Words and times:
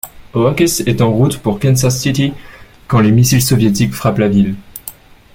Oakes 0.33 0.81
est 0.87 0.99
en 1.03 1.11
route 1.11 1.37
pour 1.37 1.59
Kansas 1.59 2.01
City 2.01 2.33
quand 2.87 3.01
les 3.01 3.11
missiles 3.11 3.43
soviétiques 3.43 3.93
frappent 3.93 4.17
la 4.17 4.29
ville. 4.29 4.55